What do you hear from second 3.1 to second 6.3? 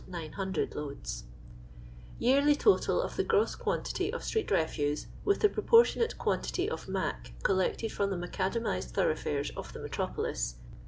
the Gross Quaittitt of Strrbt Refitse, with the Proportionate